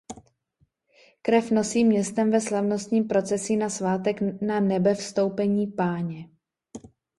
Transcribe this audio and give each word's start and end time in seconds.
Krev 1.21 1.51
nosí 1.51 1.85
městem 1.85 2.31
ve 2.31 2.41
slavnostním 2.41 3.07
procesí 3.07 3.57
na 3.57 3.69
svátek 3.69 4.41
Nanebevstoupení 4.41 5.67
Páně. 5.67 6.29